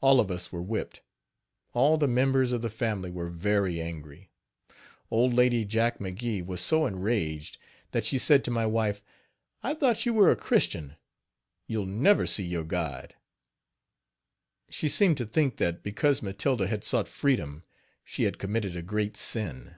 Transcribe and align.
All 0.00 0.20
of 0.20 0.30
us 0.30 0.50
were 0.50 0.62
whipped. 0.62 1.02
All 1.74 1.98
the 1.98 2.08
members 2.08 2.50
of 2.52 2.62
the 2.62 2.70
family 2.70 3.10
were 3.10 3.28
very 3.28 3.78
angry. 3.78 4.30
Old 5.10 5.34
Lady 5.34 5.66
Jack 5.66 5.98
McGee 5.98 6.42
was 6.42 6.62
so 6.62 6.86
enraged 6.86 7.58
that 7.90 8.06
she 8.06 8.16
said 8.16 8.42
to 8.46 8.50
my 8.50 8.64
wife: 8.64 9.02
"I 9.62 9.74
thought 9.74 10.06
you 10.06 10.14
were 10.14 10.30
a 10.30 10.34
Christian. 10.34 10.96
You'll 11.66 11.84
never 11.84 12.26
see 12.26 12.44
your 12.44 12.64
God." 12.64 13.14
She 14.70 14.88
seemed 14.88 15.18
to 15.18 15.26
think 15.26 15.58
that 15.58 15.82
because 15.82 16.22
Matilda 16.22 16.66
had 16.66 16.82
sought 16.82 17.06
freedom 17.06 17.62
she 18.02 18.22
had 18.22 18.38
committed 18.38 18.74
a 18.74 18.80
great 18.80 19.14
sin. 19.14 19.74